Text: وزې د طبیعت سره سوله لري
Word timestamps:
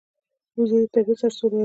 وزې 0.57 0.77
د 0.81 0.85
طبیعت 0.93 1.17
سره 1.19 1.29
سوله 1.37 1.55
لري 1.55 1.59